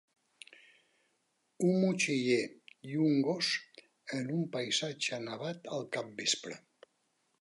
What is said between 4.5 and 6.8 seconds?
paisatge nevat al capvespre.